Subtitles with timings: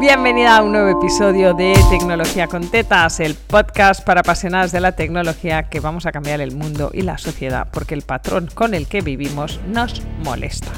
[0.00, 4.92] Bienvenida a un nuevo episodio de Tecnología con Tetas, el podcast para apasionadas de la
[4.92, 8.86] tecnología que vamos a cambiar el mundo y la sociedad porque el patrón con el
[8.86, 10.70] que vivimos nos molesta.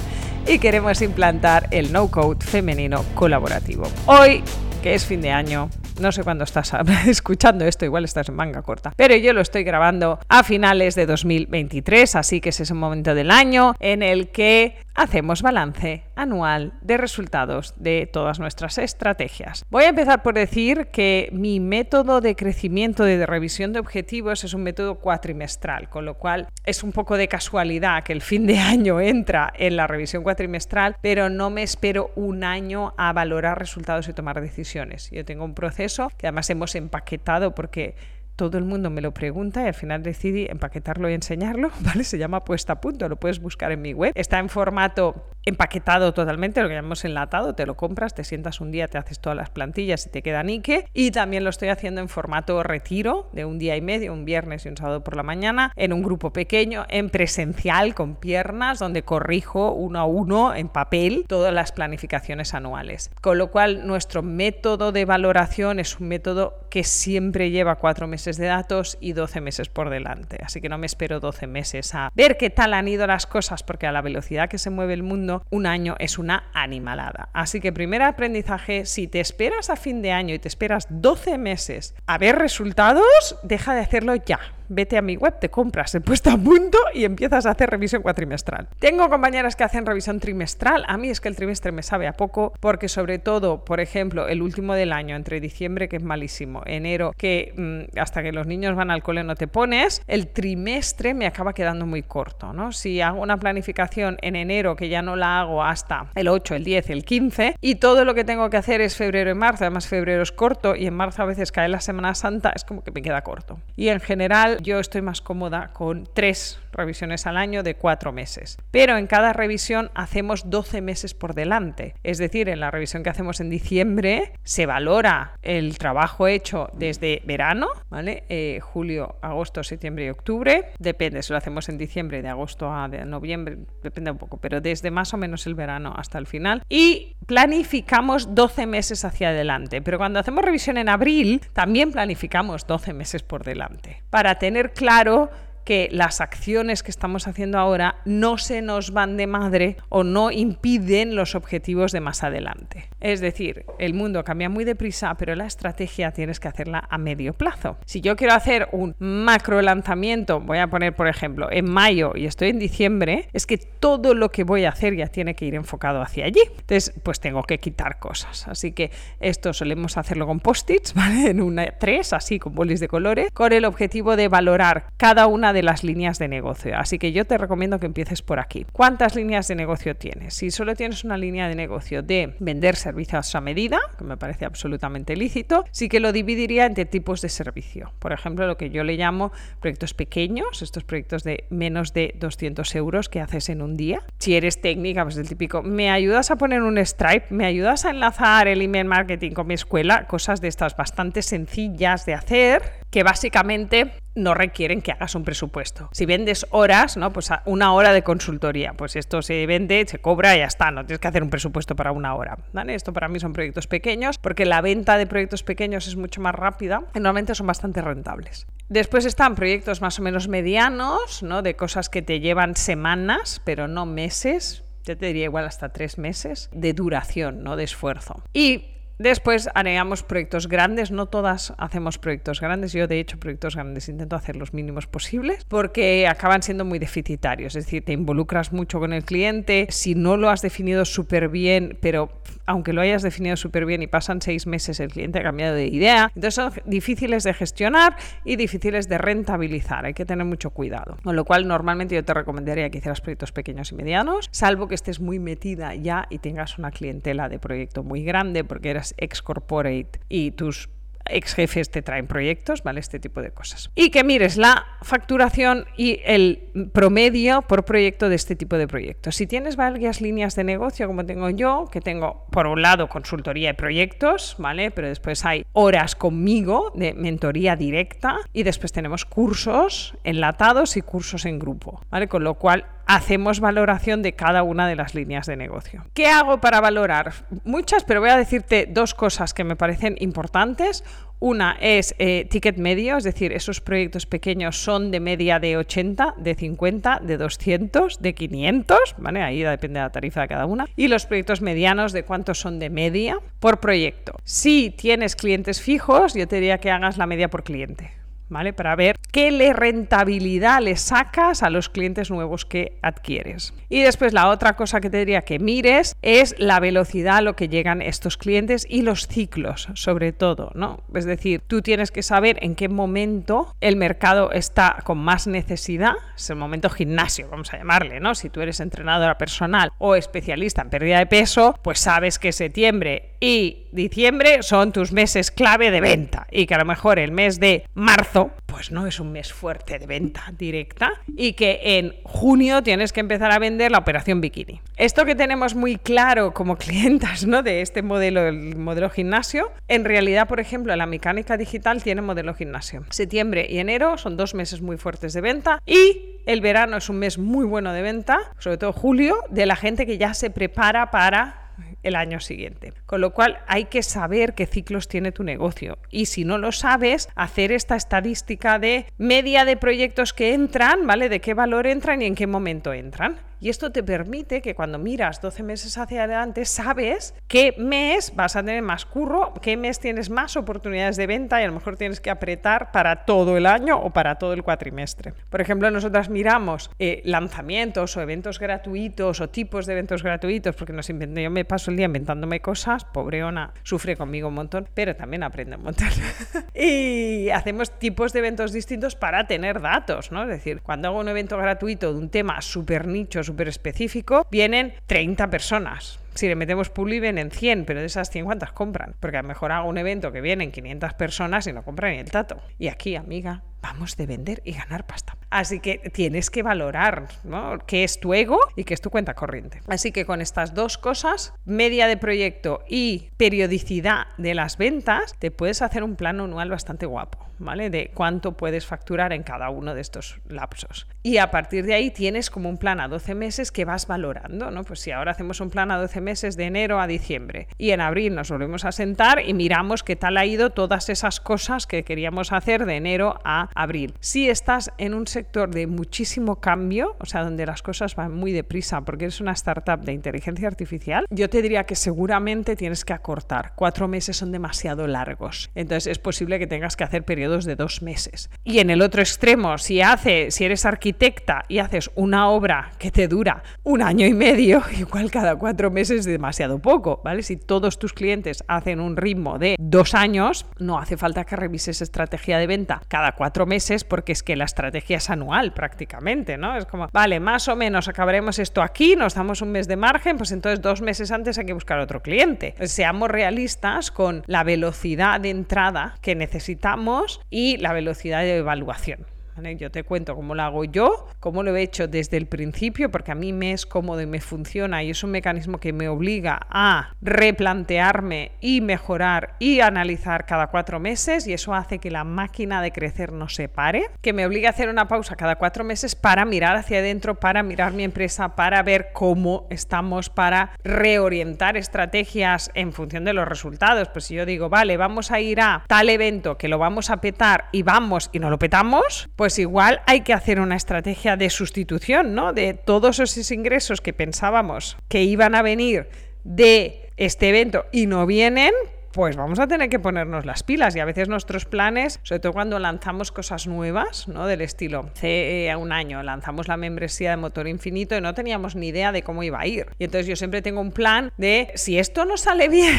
[0.47, 3.87] Y queremos implantar el no-code femenino colaborativo.
[4.07, 4.43] Hoy,
[4.83, 5.69] que es fin de año,
[6.01, 6.73] no sé cuándo estás
[7.07, 11.05] escuchando esto, igual estás en manga corta, pero yo lo estoy grabando a finales de
[11.05, 16.75] 2023, así que ese es un momento del año en el que hacemos balance anual
[16.81, 19.65] de resultados de todas nuestras estrategias.
[19.71, 24.55] Voy a empezar por decir que mi método de crecimiento de revisión de objetivos es
[24.55, 28.59] un método cuatrimestral, con lo cual es un poco de casualidad que el fin de
[28.59, 34.09] año entra en la revisión cuatrimestral, pero no me espero un año a valorar resultados
[34.09, 35.11] y tomar decisiones.
[35.11, 37.95] Yo tengo un proceso que además hemos empaquetado porque
[38.41, 42.05] todo el mundo me lo pregunta y al final decidí empaquetarlo y enseñarlo, ¿vale?
[42.05, 44.13] Se llama puesta a punto, lo puedes buscar en mi web.
[44.15, 48.71] Está en formato empaquetado totalmente, lo que llamamos enlatado, te lo compras, te sientas un
[48.71, 50.87] día, te haces todas las plantillas y te queda nique.
[50.93, 54.67] Y también lo estoy haciendo en formato retiro de un día y medio, un viernes
[54.67, 59.03] y un sábado por la mañana, en un grupo pequeño, en presencial, con piernas, donde
[59.03, 63.11] corrijo uno a uno en papel todas las planificaciones anuales.
[63.21, 68.37] Con lo cual, nuestro método de valoración es un método que siempre lleva cuatro meses
[68.37, 70.39] de datos y 12 meses por delante.
[70.43, 73.63] Así que no me espero 12 meses a ver qué tal han ido las cosas,
[73.63, 77.29] porque a la velocidad que se mueve el mundo, un año es una animalada.
[77.33, 81.39] Así que primer aprendizaje, si te esperas a fin de año y te esperas 12
[81.39, 84.41] meses a ver resultados, deja de hacerlo ya
[84.71, 88.03] vete a mi web, te compras el puesto a punto y empiezas a hacer revisión
[88.03, 88.69] cuatrimestral.
[88.79, 90.85] Tengo compañeras que hacen revisión trimestral.
[90.87, 94.29] A mí es que el trimestre me sabe a poco porque sobre todo, por ejemplo,
[94.29, 98.47] el último del año, entre diciembre, que es malísimo, enero, que mm, hasta que los
[98.47, 102.53] niños van al cole no te pones, el trimestre me acaba quedando muy corto.
[102.53, 102.73] ¿no?
[102.73, 106.65] Si hago una planificación en enero, que ya no la hago hasta el 8, el
[106.65, 109.89] 10, el 15, y todo lo que tengo que hacer es febrero y marzo, además
[109.89, 112.93] febrero es corto y en marzo a veces cae la Semana Santa, es como que
[112.93, 113.59] me queda corto.
[113.77, 118.59] Y en general yo estoy más cómoda con tres revisiones al año de cuatro meses.
[118.71, 121.95] Pero en cada revisión hacemos 12 meses por delante.
[122.03, 127.23] Es decir, en la revisión que hacemos en diciembre se valora el trabajo hecho desde
[127.25, 128.25] verano, ¿vale?
[128.29, 130.67] Eh, julio, agosto, septiembre y octubre.
[130.79, 134.91] Depende, si lo hacemos en diciembre, de agosto a noviembre, depende un poco, pero desde
[134.91, 136.63] más o menos el verano hasta el final.
[136.69, 139.83] Y planificamos 12 meses hacia adelante.
[139.83, 144.03] Pero cuando hacemos revisión en abril, también planificamos 12 meses por delante.
[144.11, 144.39] Para
[144.73, 145.31] claro
[145.65, 150.31] que las acciones que estamos haciendo ahora no se nos van de madre o no
[150.31, 152.89] impiden los objetivos de más adelante.
[153.01, 157.33] Es decir, el mundo cambia muy deprisa, pero la estrategia tienes que hacerla a medio
[157.33, 157.79] plazo.
[157.87, 162.27] Si yo quiero hacer un macro lanzamiento, voy a poner por ejemplo en mayo y
[162.27, 165.55] estoy en diciembre, es que todo lo que voy a hacer ya tiene que ir
[165.55, 166.43] enfocado hacia allí.
[166.47, 168.47] Entonces, pues tengo que quitar cosas.
[168.49, 168.91] Así que
[169.21, 171.31] esto solemos hacerlo con post-its, ¿vale?
[171.31, 175.50] En una tres, así con bolis de colores, con el objetivo de valorar cada una
[175.53, 176.77] de las líneas de negocio.
[176.77, 178.67] Así que yo te recomiendo que empieces por aquí.
[178.73, 180.35] ¿Cuántas líneas de negocio tienes?
[180.35, 184.45] Si solo tienes una línea de negocio de vender servicios a medida, que me parece
[184.45, 187.93] absolutamente lícito, sí que lo dividiría entre tipos de servicio.
[187.99, 192.75] Por ejemplo, lo que yo le llamo proyectos pequeños, estos proyectos de menos de 200
[192.75, 194.03] euros que haces en un día.
[194.19, 197.27] Si eres técnica, pues el típico, ¿me ayudas a poner un Stripe?
[197.31, 200.07] ¿Me ayudas a enlazar el email marketing con mi escuela?
[200.07, 205.89] Cosas de estas bastante sencillas de hacer que básicamente no requieren que hagas un presupuesto.
[205.93, 207.13] Si vendes horas, ¿no?
[207.13, 210.85] Pues una hora de consultoría, pues esto se vende, se cobra y ya está, no
[210.85, 212.39] tienes que hacer un presupuesto para una hora.
[212.69, 216.35] Esto para mí son proyectos pequeños, porque la venta de proyectos pequeños es mucho más
[216.35, 218.47] rápida y normalmente son bastante rentables.
[218.69, 221.43] Después están proyectos más o menos medianos, ¿no?
[221.43, 224.65] De cosas que te llevan semanas, pero no meses.
[224.85, 227.57] Yo te diría igual hasta tres meses de duración, ¿no?
[227.57, 228.23] De esfuerzo.
[228.33, 228.65] Y
[229.01, 233.89] Después agregamos proyectos grandes, no todas hacemos proyectos grandes, yo de hecho proyectos grandes.
[233.89, 238.79] Intento hacer los mínimos posibles porque acaban siendo muy deficitarios, es decir, te involucras mucho
[238.79, 242.11] con el cliente, si no lo has definido súper bien, pero
[242.45, 245.69] aunque lo hayas definido súper bien y pasan seis meses, el cliente ha cambiado de
[245.69, 247.97] idea, entonces son difíciles de gestionar
[248.27, 252.13] y difíciles de rentabilizar, hay que tener mucho cuidado, con lo cual normalmente yo te
[252.13, 256.59] recomendaría que hicieras proyectos pequeños y medianos, salvo que estés muy metida ya y tengas
[256.59, 260.69] una clientela de proyecto muy grande porque eres ex corporate y tus
[261.11, 262.81] ex jefes te traen proyectos, ¿vale?
[262.81, 263.71] Este tipo de cosas.
[263.75, 269.17] Y que mires la facturación y el promedio por proyecto de este tipo de proyectos.
[269.17, 273.51] Si tienes varias líneas de negocio, como tengo yo, que tengo por un lado consultoría
[273.51, 274.71] y proyectos, ¿vale?
[274.71, 281.25] Pero después hay horas conmigo de mentoría directa y después tenemos cursos enlatados y cursos
[281.27, 282.09] en grupo, ¿vale?
[282.09, 285.85] Con lo cual hacemos valoración de cada una de las líneas de negocio.
[285.95, 287.13] ¿Qué hago para valorar?
[287.45, 290.83] Muchas, pero voy a decirte dos cosas que me parecen importantes.
[291.23, 296.15] Una es eh, ticket medio, es decir, esos proyectos pequeños son de media de 80,
[296.17, 299.21] de 50, de 200, de 500, ¿vale?
[299.21, 300.65] Ahí depende de la tarifa de cada una.
[300.77, 304.15] Y los proyectos medianos, de cuántos son de media por proyecto.
[304.25, 308.00] Si tienes clientes fijos, yo te diría que hagas la media por cliente.
[308.31, 308.53] ¿Vale?
[308.53, 313.53] Para ver qué rentabilidad le sacas a los clientes nuevos que adquieres.
[313.69, 317.37] Y después la otra cosa que te diría que mires es la velocidad a lo
[317.37, 320.83] que llegan estos clientes y los ciclos, sobre todo, ¿no?
[320.95, 325.95] Es decir, tú tienes que saber en qué momento el mercado está con más necesidad,
[326.17, 328.15] es el momento gimnasio, vamos a llamarle, ¿no?
[328.15, 333.11] Si tú eres entrenadora personal o especialista en pérdida de peso, pues sabes que septiembre
[333.21, 337.39] y diciembre son tus meses clave de venta y que a lo mejor el mes
[337.39, 342.63] de marzo pues no es un mes fuerte de venta directa y que en junio
[342.63, 344.61] tienes que empezar a vender la operación bikini.
[344.77, 347.43] Esto que tenemos muy claro como clientas ¿no?
[347.43, 352.35] de este modelo, el modelo gimnasio, en realidad, por ejemplo, la mecánica digital tiene modelo
[352.35, 352.85] gimnasio.
[352.91, 356.99] Septiembre y enero son dos meses muy fuertes de venta y el verano es un
[356.99, 360.91] mes muy bueno de venta, sobre todo julio, de la gente que ya se prepara
[360.91, 361.40] para
[361.83, 362.73] el año siguiente.
[362.87, 365.79] Con lo cual hay que saber qué ciclos tiene tu negocio.
[365.91, 371.09] Y si no lo sabes, hacer esta estadística de media de proyectos que entran, ¿vale?
[371.09, 373.30] De qué valor entran y en qué momento entran.
[373.43, 378.37] Y esto te permite que cuando miras 12 meses hacia adelante, sabes qué mes vas
[378.37, 381.79] a tener más curro, qué mes tienes más oportunidades de venta y a lo mejor
[381.79, 385.15] tienes que apretar para todo el año o para todo el cuatrimestre.
[385.31, 390.75] Por ejemplo, nosotras miramos eh, lanzamientos o eventos gratuitos o tipos de eventos gratuitos, porque
[390.75, 394.69] nos invento, yo me paso el día inventándome cosas, pobre Ona sufre conmigo un montón,
[394.75, 395.89] pero también aprende un montón.
[396.55, 400.25] y hacemos tipos de eventos distintos para tener datos, ¿no?
[400.25, 404.75] Es decir, cuando hago un evento gratuito de un tema súper nicho, súper específico, vienen
[404.87, 405.99] 30 personas.
[406.15, 409.29] Si le metemos publi vienen 100, pero de esas 100 cuántas compran, porque a lo
[409.29, 412.41] mejor hago un evento que vienen 500 personas y no compran ni el tato.
[412.59, 415.17] Y aquí, amiga, vamos de vender y ganar pasta.
[415.31, 417.59] Así que tienes que valorar ¿no?
[417.67, 419.61] qué es tu ego y qué es tu cuenta corriente.
[419.69, 425.31] Así que con estas dos cosas, media de proyecto y periodicidad de las ventas, te
[425.31, 427.71] puedes hacer un plan anual bastante guapo, ¿vale?
[427.71, 430.89] De cuánto puedes facturar en cada uno de estos lapsos.
[431.03, 434.51] Y a partir de ahí tienes como un plan a 12 meses que vas valorando,
[434.51, 434.65] ¿no?
[434.65, 437.81] Pues si ahora hacemos un plan a 12 meses de enero a diciembre y en
[437.81, 441.85] abril nos volvemos a sentar y miramos qué tal ha ido todas esas cosas que
[441.85, 443.95] queríamos hacer de enero a abril.
[444.01, 448.33] Si estás en un sector de muchísimo cambio, o sea, donde las cosas van muy
[448.33, 452.93] deprisa porque eres una startup de inteligencia artificial, yo te diría que seguramente tienes que
[452.93, 453.53] acortar.
[453.57, 455.51] Cuatro meses son demasiado largos.
[455.55, 458.31] Entonces es posible que tengas que hacer periodos de dos meses.
[458.45, 462.91] Y en el otro extremo, si, hace, si eres arquitecta y haces una obra que
[462.91, 467.23] te dura un año y medio, igual cada cuatro meses es demasiado poco, ¿vale?
[467.23, 471.83] Si todos tus clientes hacen un ritmo de dos años, no hace falta que revises
[471.83, 476.57] estrategia de venta cada cuatro meses porque es que la estrategia es anual prácticamente, ¿no?
[476.57, 480.17] Es como, vale, más o menos acabaremos esto aquí, nos damos un mes de margen,
[480.17, 482.55] pues entonces dos meses antes hay que buscar otro cliente.
[482.67, 489.07] Seamos realistas con la velocidad de entrada que necesitamos y la velocidad de evaluación.
[489.57, 493.13] Yo te cuento cómo lo hago yo, cómo lo he hecho desde el principio, porque
[493.13, 496.41] a mí me es cómodo y me funciona y es un mecanismo que me obliga
[496.51, 502.61] a replantearme y mejorar y analizar cada cuatro meses y eso hace que la máquina
[502.61, 505.95] de crecer no se pare, que me obliga a hacer una pausa cada cuatro meses
[505.95, 512.51] para mirar hacia adentro, para mirar mi empresa, para ver cómo estamos, para reorientar estrategias
[512.55, 513.89] en función de los resultados.
[513.89, 516.99] Pues si yo digo, vale, vamos a ir a tal evento que lo vamos a
[517.01, 521.29] petar y vamos y no lo petamos, pues igual hay que hacer una estrategia de
[521.29, 522.33] sustitución, ¿no?
[522.33, 525.91] De todos esos ingresos que pensábamos que iban a venir
[526.25, 528.55] de este evento y no vienen,
[528.93, 532.33] pues vamos a tener que ponernos las pilas y a veces nuestros planes, sobre todo
[532.33, 534.27] cuando lanzamos cosas nuevas, ¿no?
[534.27, 538.57] Del estilo, hace eh, un año lanzamos la membresía de Motor Infinito y no teníamos
[538.57, 539.67] ni idea de cómo iba a ir.
[539.79, 542.75] Y entonces yo siempre tengo un plan de si esto no sale bien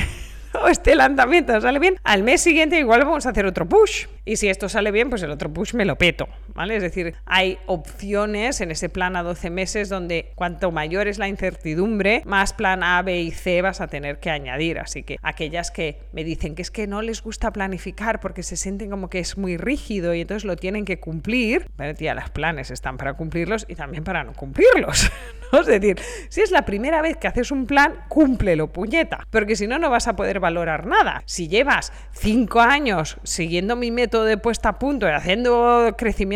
[0.53, 4.07] o este lanzamiento sale bien, al mes siguiente igual vamos a hacer otro push.
[4.25, 6.75] Y si esto sale bien, pues el otro push me lo peto, ¿vale?
[6.75, 11.27] Es decir, hay opciones en ese plan a 12 meses donde cuanto mayor es la
[11.27, 14.79] incertidumbre, más plan A, B y C vas a tener que añadir.
[14.79, 18.57] Así que aquellas que me dicen que es que no les gusta planificar porque se
[18.57, 21.67] sienten como que es muy rígido y entonces lo tienen que cumplir,
[21.97, 25.11] tía, los planes están para cumplirlos y también para no cumplirlos.
[25.51, 29.67] Es decir, si es la primera vez que haces un plan, cúmplelo, puñeta, porque si
[29.67, 31.23] no, no vas a poder valorar nada.
[31.25, 35.93] Si llevas cinco años siguiendo mi método de puesta a punto y haciendo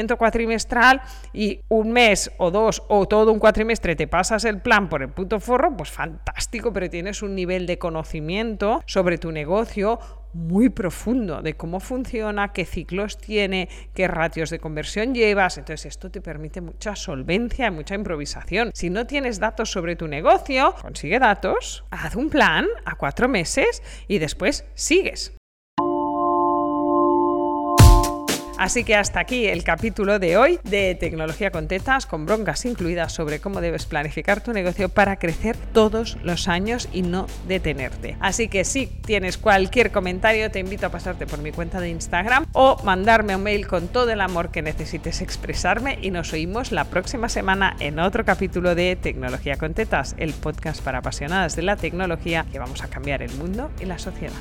[0.07, 1.01] cuatrimestral
[1.33, 5.09] y un mes o dos o todo un cuatrimestre te pasas el plan por el
[5.09, 10.00] puto forro, pues fantástico, pero tienes un nivel de conocimiento sobre tu negocio
[10.35, 15.57] muy profundo de cómo funciona, qué ciclos tiene, qué ratios de conversión llevas.
[15.57, 18.71] Entonces esto te permite mucha solvencia y mucha improvisación.
[18.74, 23.81] Si no tienes datos sobre tu negocio, consigue datos, haz un plan a cuatro meses
[24.07, 25.33] y después sigues.
[28.57, 33.12] Así que hasta aquí el capítulo de hoy de Tecnología con Tetas, con broncas incluidas
[33.12, 38.15] sobre cómo debes planificar tu negocio para crecer todos los años y no detenerte.
[38.21, 42.45] Así que si tienes cualquier comentario, te invito a pasarte por mi cuenta de Instagram
[42.53, 46.85] o mandarme un mail con todo el amor que necesites expresarme y nos oímos la
[46.85, 51.75] próxima semana en otro capítulo de Tecnología con Tetas, el podcast para apasionadas de la
[51.75, 54.33] tecnología que vamos a cambiar el mundo y la sociedad.